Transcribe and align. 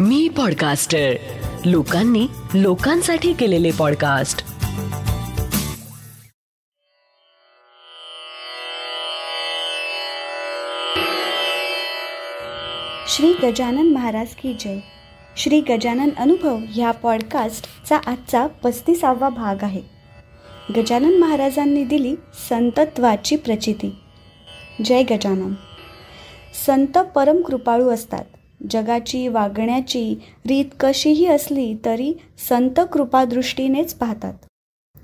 मी 0.00 0.28
podcaster 0.28 1.12
लोकांनी 1.64 2.26
लोकांसाठी 2.54 3.32
केलेले 3.32 3.70
पॉडकास्ट 3.70 4.38
श्री 13.08 13.32
गजानन 13.42 13.92
महाराज 13.92 14.26
की 14.26 14.56
जय. 14.60 14.78
श्री 15.36 15.60
गजानन 15.60 16.08
अनुभव 16.18 16.58
ह्या 16.68 16.90
पॉडकास्टचा 16.90 17.96
आजचा 18.06 18.46
पस्तीसावा 18.46 19.28
भाग 19.28 19.56
आहे. 19.62 19.82
गजानन 20.76 21.18
महाराजांनी 21.18 21.84
दिली 21.84 22.14
संतत्वाची 22.48 23.36
प्रचिती. 23.36 23.96
जय 24.84 25.02
गजानन. 25.02 25.54
संत 26.66 26.98
परम 26.98 27.40
कृपाळू 27.40 27.90
असतात. 27.90 28.24
जगाची 28.60 29.28
वागण्याची 29.28 30.14
रीत 30.46 30.64
कशीही 30.80 31.26
असली 31.26 31.74
तरी 31.84 32.12
संत 32.48 32.80
कृपादृष्टीनेच 32.92 33.94
पाहतात. 33.94 34.34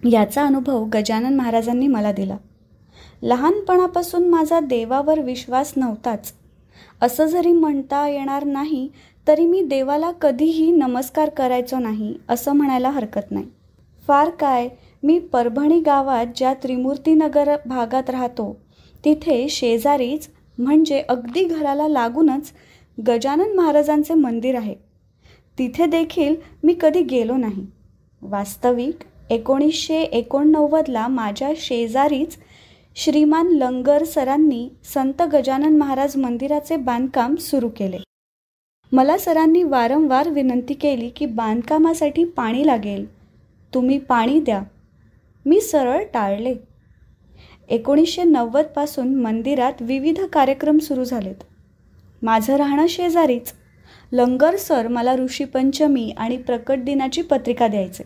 याचा 0.06 0.44
अनुभव 0.46 0.84
गजानन 0.84 1.36
महाराजांनी 1.36 1.86
मला 1.86 2.12
दिला. 2.12 2.36
लहानपणापासून 3.22 4.28
माझा 4.28 4.60
देवावर 4.60 5.20
विश्वास 5.20 5.72
नव्हताच. 5.76 6.32
असं 7.00 7.26
जरी 7.26 7.52
म्हणता 7.52 8.08
येणार 8.08 8.44
नाही 8.44 8.88
तरी 9.26 9.46
मी 9.46 9.60
देवाला 9.62 10.10
कधीही 10.10 10.70
नमस्कार 10.70 11.28
करायचो 11.28 11.78
नाही 11.78 12.14
असं 12.28 12.52
म्हणायला 12.52 12.90
हरकत 12.90 13.30
नाही. 13.30 13.46
फार 14.06 14.30
काय 14.30 14.68
मी 15.02 15.18
परभणी 15.18 15.80
गावात 15.80 16.26
ज्या 16.36 16.54
त्रिमूर्तीनगर 16.54 17.56
भागात 17.66 18.10
राहतो 18.10 18.56
तिथे 19.04 19.48
शेजारीच 19.48 20.28
म्हणजे 20.58 21.02
अगदी 21.08 21.44
घराला 21.44 21.88
लागूनच 21.88 22.52
गजानन 23.06 23.54
महाराजांचे 23.56 24.14
मंदिर 24.14 24.54
आहे. 24.54 24.74
तिथे 25.58 25.86
देखील 25.86 26.36
मी 26.62 26.76
कधी 26.80 27.02
गेलो 27.02 27.36
नाही. 27.36 27.66
वास्तविक 28.22 28.98
एकोणीसशे 29.30 30.02
एकोणनव्वदला 30.02 31.08
माझ्या 31.08 31.52
शेजारीच 31.56 32.36
श्रीमान 32.96 33.46
लंगर 33.46 34.04
सरांनी 34.04 34.68
संत 34.84 35.22
गजानन 35.22 35.76
महाराज 35.76 36.16
मंदिराचे 36.16 36.76
बांधकाम 36.76 37.36
सुरू 37.36 37.68
केले. 37.68 37.98
मला 38.92 39.18
सरांनी 39.18 39.62
वारंवार 39.62 40.28
विनंती 40.28 40.74
केली 40.74 41.08
की 41.08 41.26
बांधकामासाठी 41.26 42.24
पाणी 42.24 42.66
लागेल. 42.66 43.06
तुम्ही 43.74 43.98
पाणी 43.98 44.40
द्या. 44.40 44.62
मी 45.46 45.60
सरळ 45.60 46.04
टाळले. 46.14 46.54
एकोणीसशे 47.68 48.22
नव्वदपासून 48.22 49.14
मंदिरात 49.14 49.72
विविध 49.80 50.20
कार्यक्रम 50.20 50.78
सुरू 50.78 51.04
झालेत. 51.04 51.34
माझं 52.22 52.56
राहणं 52.56 52.86
शेजारीच. 52.86 53.52
लंगर 54.12 54.56
सर 54.56 54.88
मला 54.88 55.16
ऋषीपंचमी 55.16 56.10
आणि 56.16 56.36
प्रकट 56.36 56.78
दिनाची 56.78 57.22
पत्रिका 57.22 57.68
द्यायचे. 57.68 58.02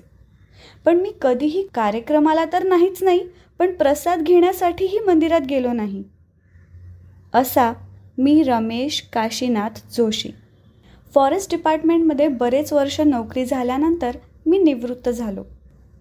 पण 0.85 0.97
मी 0.97 1.13
कधीही 1.23 1.69
कार्यक्रमाला 1.75 2.45
तर 2.45 2.63
नाहीच 2.63 3.03
नाही 3.03 3.21
पण 3.59 3.73
प्रसाद 3.73 4.23
घेण्यासाठीही 4.23 4.99
मंदिरात 4.99 5.41
गेलो 5.41 5.73
नाही. 5.73 6.05
असा 7.35 7.73
मी 8.19 8.43
रमेश 8.43 9.09
काशीनाथ 9.13 9.81
जोशी. 9.93 10.29
फॉरेस्ट 11.15 11.55
डिपार्टमेंटमध्ये 11.55 12.29
बरेच 12.29 12.73
वर्ष 12.73 13.01
नोकरी 13.01 13.45
झाल्यानंतर 13.45 14.17
मी 14.47 14.59
निवृत्त 14.59 15.09
झालो. 15.09 15.45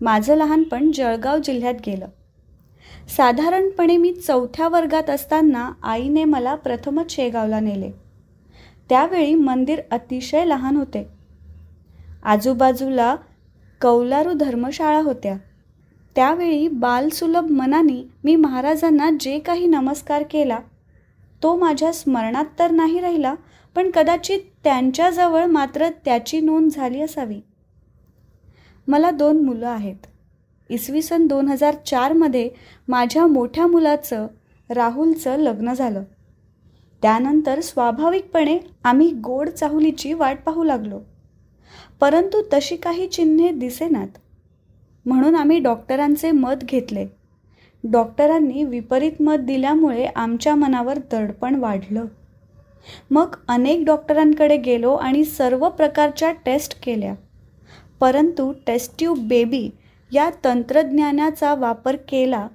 माझं 0.02 0.36
लहानपण 0.36 0.92
जळगाव 0.92 1.38
जिल्ह्यात 1.38 1.74
गेलं. 1.86 2.08
साधारणपणे 3.18 3.98
मी 3.98 4.14
चौथ्या 4.14 4.68
वर्गात 4.68 5.10
असताना 5.10 5.72
आईने 5.84 6.26
मला 6.26 6.56
प्रथमच 6.56 7.12
शेगावला 7.12 7.60
नेले. 7.60 8.05
त्यावेळी 8.90 9.34
मंदिर 9.34 9.80
अतिशय 9.92 10.46
लहान 10.46 10.78
होते. 10.78 11.08
आजूबाजूला 12.24 13.16
कौलारू 13.82 14.34
धर्मशाळा 14.34 15.00
होत्या. 15.00 15.36
त्यावेळी 16.16 16.68
बालसुलभ 16.68 17.50
मनाने 17.52 18.02
मी 18.24 18.36
महाराजांना 18.36 19.10
जे 19.20 19.40
काही 19.40 19.66
नमस्कार 19.68 20.24
केला 20.24 20.60
तो 21.44 21.56
माझ्या 21.56 21.92
स्मरणात 21.94 22.46
तर 22.60 22.72
नाही 22.72 23.00
राहिला 23.00 23.34
पण 23.76 23.90
कदाचित 23.92 24.40
त्यांच्याजवळ 24.64 25.46
मात्र 25.46 25.90
त्याची 26.06 26.40
नोंद 26.40 26.72
झाली 26.72 27.02
असावी. 27.02 27.40
मला 28.88 29.12
दोन 29.12 29.44
मुलं 29.46 29.68
आहेत. 29.68 29.96
इसवी 30.70 31.02
सन 31.02 31.28
दोन 31.28 31.48
हजार 31.48 31.76
चारमध्ये 31.76 32.50
माझ्या 32.88 33.26
मोठ्या 33.28 33.68
मुलाचं 33.68 34.28
राहुलचं 34.70 35.38
लग्न 35.38 35.74
झालं. 35.74 36.04
त्यानंतर 37.06 37.62
स्वाभाविकपणे 37.62 38.60
आम्ही 38.84 39.12
गोड 39.12 39.50
चाहुलीची 39.50 40.14
वाट 40.14 40.38
पाहू 40.46 40.64
लागलो. 40.64 41.00
परंतु 42.00 42.42
तशी 42.54 42.76
काही 42.76 43.08
चिन्हे 43.08 43.50
दिसेनात. 43.50 44.08
म्हणून 45.06 45.36
आम्ही 45.36 45.60
डॉक्टरांचे 45.60 46.32
मत 46.32 46.56
घेतले. 46.64 47.06
डॉक्टरांनी 47.92 48.64
विपरीत 48.64 49.12
मत 49.20 49.36
दिल्यामुळे 49.36 50.06
आमच्या 50.06 50.56
मनावर 50.56 50.98
दडपण 51.12 51.56
वाढलं. 51.56 52.06
मग 53.12 53.36
अनेक 53.48 53.86
डॉक्टरांकडे 53.86 54.58
गेलो 54.58 54.94
आणि 54.94 55.26
सर्व 55.26 55.70
प्रकारच्या 55.70 56.32
टेस्ट 56.32 56.84
केल्या. 56.84 57.14
परंतु 58.00 58.54
टेस्ट्यूब 58.68 59.18
बेबी 59.28 59.70
या 60.12 60.30
तंत्रज्ञानाचा 60.44 61.56
वापर 61.56 61.96
केला 61.96 62.48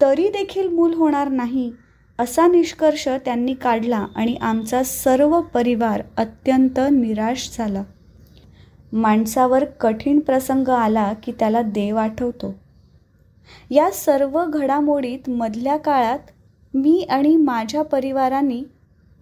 तरी 0.00 0.28
देखील 0.28 0.68
मूल 0.68 0.94
होणार 0.94 1.28
नाही. 1.28 1.72
असा 2.18 2.46
निष्कर्ष 2.46 3.08
त्यांनी 3.08 3.54
काढला 3.54 4.06
आणि 4.16 4.34
आमचा 4.34 4.82
सर्व 4.82 5.40
परिवार 5.40 6.02
अत्यंत 6.16 6.80
निराश 6.90 7.56
झाला. 7.58 7.82
माणसावर 8.92 9.64
कठीण 9.64 10.20
प्रसंग 10.20 10.68
आला 10.68 11.12
की 11.12 11.32
त्याला 11.32 11.62
देव 11.62 11.96
आठवतो. 11.96 12.54
या 13.70 13.90
सर्व 13.90 14.44
घडामोडीत 14.44 15.30
मधल्या 15.30 15.76
काळात 15.76 16.18
मी 16.74 17.06
आणि 17.10 17.36
माझ्या 17.36 17.82
परिवारांनी 17.82 18.62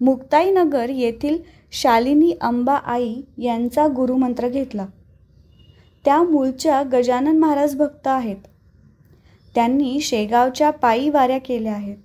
मुक्ताईनगर 0.01 0.89
येथील 0.89 1.37
शालिनी 1.71 2.33
अंबा 2.41 2.75
आई 2.75 3.21
यांचा 3.37 3.87
गुरुमंत्र 3.87 4.47
घेतला. 4.47 4.85
त्या 6.05 6.23
मूळच्या 6.23 6.83
गजानन 6.83 7.37
महाराज 7.37 7.75
भक्त 7.75 8.07
आहेत. 8.07 8.37
त्यांनी 9.55 9.99
शेगावच्या 9.99 10.69
पायी 10.71 11.09
वाऱ्या 11.09 11.37
केल्या 11.37 11.73
आहेत. 11.73 11.97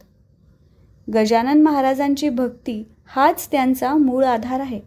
गजानन 1.09 1.63
महाराजांची 1.63 2.29
भक्ती 2.29 2.83
हाच 3.07 3.47
त्यांचा 3.51 3.95
मूळ 3.95 4.25
आधार 4.25 4.61
आहे. 4.61 4.81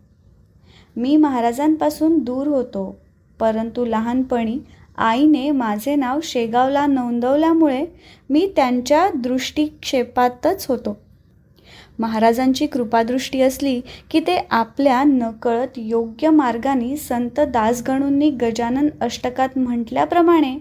मी 0.95 1.15
महाराजांपासून 1.17 2.17
दूर 2.19 2.47
होतो 2.47 2.95
परंतु 3.39 3.85
लहानपणी 3.85 4.57
आईने 4.97 5.49
माझे 5.51 5.95
नाव 5.95 6.19
शेगावला 6.23 6.85
नोंदवल्यामुळे 6.87 7.85
मी 8.29 8.47
त्यांच्या 8.55 9.07
दृष्टिक्षेपातच 9.15 10.65
होतो. 10.69 10.97
महाराजांची 11.99 12.67
कृपादृष्टी 12.67 13.41
असली 13.41 13.79
की 14.11 14.19
ते 14.19 14.37
आपल्या 14.51 15.03
नकळत 15.03 15.77
योग्य 15.77 16.29
मार्गाने 16.29 16.95
संत 16.97 17.39
दासगणूंनी 17.53 18.29
गजानन 18.41 18.89
अष्टकात 19.01 19.57
म्हटल्याप्रमाणे 19.57 20.57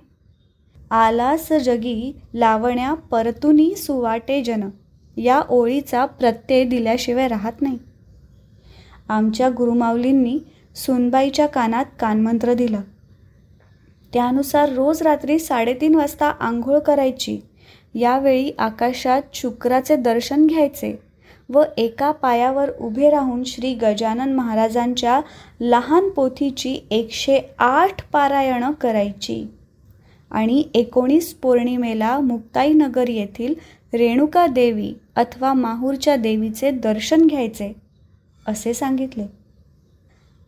आलास 0.91 1.53
जगी 1.65 2.13
लावण्या 2.35 2.95
परतुनी 3.11 3.75
सुवाटे 3.77 4.43
जन. 4.43 4.69
या 5.17 5.41
ओळीचा 5.49 6.05
प्रत्यय 6.05 6.65
दिल्याशिवाय 6.65 7.29
राहत 7.29 7.63
नाही. 7.63 7.79
आमच्या 9.09 9.49
गुरुमाऊलींनी 9.49 10.39
सुनबाईच्या 10.75 11.47
कानात 11.47 11.85
कानमंत्र 12.01 12.53
दिलं. 12.53 12.81
त्यानुसार 14.13 14.73
रोज 14.73 15.03
रात्री 15.03 15.39
साडेतीन 15.39 15.95
वाजता 15.95 16.27
आंघोळ 16.27 16.79
करायची. 16.79 17.41
यावेळी 17.95 18.51
आकाशात 18.59 19.23
शुक्राचे 19.35 19.97
दर्शन 19.97 20.47
घ्यायचे 20.47 20.99
व 21.49 21.63
एका 21.77 22.11
पायावर 22.13 22.71
उभे 22.81 23.11
राहून 23.11 23.45
श्री 23.45 23.75
गजानन 23.75 24.33
महाराजांच्या 24.33 25.21
लहान 25.61 26.09
पोथीची 26.09 26.87
एकशे 26.91 27.41
आठ 27.59 28.03
पारायणं 28.13 28.73
करायची. 28.73 29.47
आणि 30.31 30.65
एकोणीस 30.75 31.35
पौर्णिमेला 31.35 32.19
मुक्ताईनगर 32.21 33.09
येथील 33.09 33.55
रेणुका 33.95 34.47
देवी 34.47 34.95
अथवा 35.17 35.53
माहूरच्या 35.53 36.17
देवीचे 36.17 36.71
दर्शन 36.71 37.27
घ्यायचे 37.27 37.73
असे 38.47 38.75
सांगितले. 38.75 39.27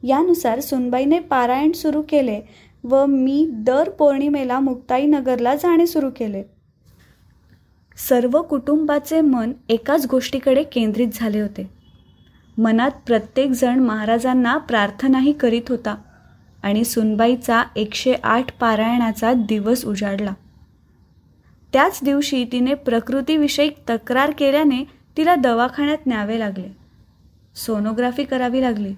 यानुसार 0.02 0.60
सुनबाईने 0.60 1.18
पारायण 1.18 1.72
सुरू 1.72 2.02
केले 2.02 2.40
व 2.84 3.06
मी 3.06 3.48
दर 3.52 3.90
पौर्णिमेला 3.90 4.60
मुक्ताईनगरला 4.60 5.54
जाणे 5.54 5.86
सुरू 5.86 6.10
केले. 6.10 6.42
सर्व 8.08 8.42
कुटुंबाचे 8.42 9.20
मन 9.20 9.52
एकाच 9.68 10.06
गोष्टीकडे 10.06 10.62
केंद्रित 10.62 11.08
झाले 11.12 11.40
होते. 11.40 11.70
मनात 12.58 12.90
प्रत्येकजण 13.06 13.78
महाराजांना 13.78 14.56
प्रार्थनाही 14.56 15.32
करीत 15.32 15.62
होता 15.68 15.94
आणि 16.62 16.84
सुनबाईचा 16.84 17.62
एकशे 17.76 18.14
आठ 18.22 18.58
पारायणाचा 18.60 19.32
दिवस 19.32 19.84
उजाडला. 19.84 20.34
त्याच 21.76 22.00
दिवशी 22.02 22.44
तिने 22.52 22.74
प्रकृतीविषयी 22.74 23.70
तक्रार 23.88 24.32
केल्याने 24.38 24.84
तिला 25.16 25.34
दवाखान्यात 25.34 25.98
न्यावे 26.06 26.38
लागले. 26.38 26.76
सोनोग्राफी 27.56 28.24
करावी 28.24 28.62
लागली. 28.62 28.94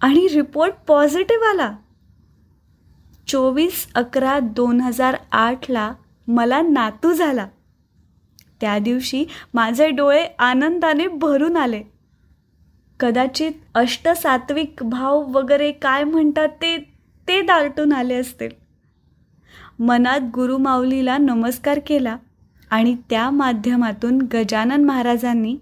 आणि 0.00 0.28
रिपोर्ट 0.34 0.74
पॉझिटिव्ह 0.88 1.46
आला. 1.46 1.76
चोवीस 3.28 3.92
अकरा 3.94 4.38
दोन 4.38 4.80
हजार 4.80 5.16
आठला 5.32 5.92
मला 6.28 6.62
नातू 6.62 7.12
झाला. 7.12 7.48
त्या 8.60 8.78
दिवशी 8.78 9.24
माझे 9.54 9.90
डोळे 9.90 10.26
आनंदाने 10.38 11.06
भरून 11.06 11.56
आले. 11.56 11.82
कदाचित 13.00 13.52
अष्टसात्विक 13.74 14.82
भाव 14.82 15.22
वगैरे 15.22 15.72
काय 15.72 16.04
म्हणतात 16.04 16.48
ते 16.48 16.78
ते 17.28 17.42
दालटून 17.42 17.92
आले 17.92 18.14
असतील. 18.14 18.65
मनात 19.78 20.20
गुरुमाऊलीला 20.34 21.18
नमस्कार 21.18 21.80
केला 21.86 22.16
आणि 22.70 22.96
त्या 23.10 23.30
माध्यमातून 23.30 24.18
गजानन 24.34 24.84
महाराजांनी 24.84 25.56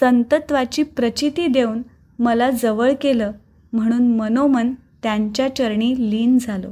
संतत्वाची 0.00 0.82
प्रचिती 0.82 1.46
देऊन 1.46 1.82
मला 2.18 2.50
जवळ 2.50 2.92
केलं 3.02 3.32
म्हणून 3.72 4.16
मनोमन 4.16 4.72
त्यांच्या 5.02 5.56
चरणी 5.56 5.94
लीन 6.10 6.38
झालो. 6.38 6.68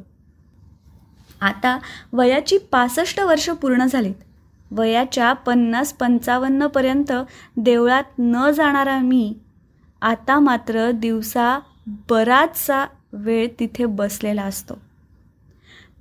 आता 1.40 1.78
वयाची 2.12 2.58
पासष्ट 2.58 3.20
वर्ष 3.20 3.50
पूर्ण 3.50 3.84
झालीत. 3.84 4.14
वयाच्या 4.70 5.32
पन्नास 5.32 5.92
पंचावन्नपर्यंत 5.92 7.12
देवळात 7.56 8.04
न 8.18 8.50
जाणारा 8.50 8.98
मी 8.98 9.34
आता 10.02 10.38
मात्र 10.38 10.90
दिवसा 10.90 11.60
बराचसा 11.86 12.86
वेळ 13.12 13.48
तिथे 13.60 13.84
बसलेला 13.84 14.42
असतो. 14.42 14.74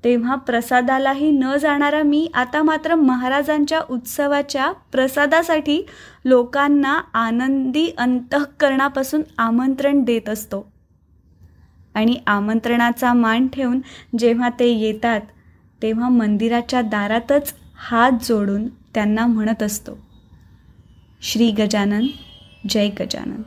तेव्हा 0.03 0.35
प्रसादालाही 0.35 1.31
न 1.31 1.57
जाणारा 1.57 2.03
मी 2.03 2.31
आता 2.33 2.61
मात्र 2.63 2.95
महाराजांच्या 2.95 3.81
उत्सवाच्या 3.89 4.71
प्रसादासाठी 4.71 5.85
लोकांना 6.25 7.01
आनंदी 7.13 7.89
अंतःकरणापासून 7.97 9.21
आमंत्रण 9.37 10.03
देत 10.03 10.29
असतो. 10.29 10.73
आणि 11.93 12.17
आमंत्रणाचा 12.27 13.13
मान 13.13 13.47
ठेवून 13.47 13.79
जेव्हा 14.17 14.49
ते 14.49 14.67
येतात 14.67 15.21
तेव्हा 15.81 16.09
मंदिराच्या 16.09 16.81
दारातच 16.81 17.53
हात 17.75 18.11
जोडून 18.23 18.67
त्यांना 18.67 19.25
म्हणत 19.27 19.63
असतो 19.63 19.97
श्री 21.21 21.51
गजानन 21.51 22.07
जय 22.69 22.89
गजानन. 22.89 23.41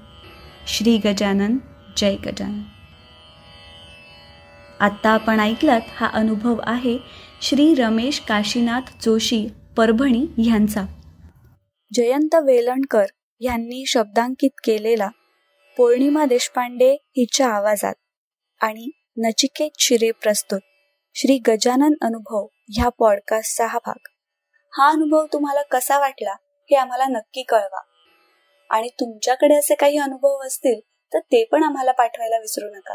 श्री 0.66 0.96
गजानन 0.98 1.56
जय 1.96 2.16
गजानन. 2.16 2.62
आत्ता 4.80 5.10
आपण 5.10 5.40
ऐकलात 5.40 5.80
हा 5.88 6.10
अनुभव 6.12 6.60
आहे 6.62 6.98
श्री 7.42 7.74
रमेश 7.74 8.20
काशीनाथ 8.20 8.80
जोशी 9.02 9.46
परभणी 9.76 10.26
ह्यांचा 10.38 10.82
जयंत 11.94 12.34
वेलणकर 12.34 13.04
यांनी 13.40 13.84
शब्दांकित 13.86 14.50
केलेला 14.64 15.08
पौर्णिमा 15.76 16.24
देशपांडे 16.24 16.92
हिच्या 16.92 17.48
आवाजात 17.48 17.94
आणि 18.60 18.90
नचिकेत 19.16 19.70
शिरे 19.78 20.10
प्रस्तुत 20.10 20.60
श्री 21.14 21.38
गजानन 21.38 21.92
अनुभव 22.02 22.46
ह्या 22.68 22.88
पॉडकास्टचा 22.88 23.66
हा 23.66 23.78
भाग. 23.86 24.08
हा 24.78 24.88
अनुभव 24.88 25.26
तुम्हाला 25.32 25.62
कसा 25.62 25.98
वाटला 25.98 26.32
हे 26.70 26.74
आम्हाला 26.76 27.04
नक्की 27.08 27.42
कळवा. 27.42 27.80
आणि 28.70 28.88
तुमच्याकडे 28.88 29.54
असे 29.54 29.74
काही 29.74 29.98
अनुभव 29.98 30.46
असतील 30.46 30.80
तर 31.14 31.18
ते 31.18 31.44
पण 31.44 31.62
आम्हाला 31.62 31.92
पाठवायला 31.92 32.38
विसरू 32.38 32.76
नका. 32.76 32.94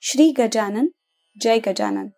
श्री 0.00 0.32
गजानन 0.32 0.88
जय 1.42 1.58
गजानन. 1.58 2.08